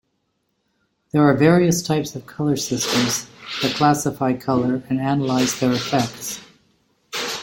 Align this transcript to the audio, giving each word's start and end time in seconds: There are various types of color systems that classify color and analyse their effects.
There 1.11 1.21
are 1.21 1.35
various 1.35 1.83
types 1.83 2.15
of 2.15 2.25
color 2.25 2.55
systems 2.57 3.27
that 3.61 3.75
classify 3.75 4.33
color 4.33 4.81
and 4.89 4.99
analyse 4.99 5.59
their 5.59 5.73
effects. 5.73 6.39